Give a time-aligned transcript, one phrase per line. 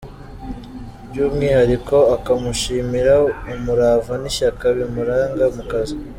[1.07, 3.13] By’umwihariko akamushimira
[3.55, 5.95] umurava n’ishyaka bimuranga mu kazi.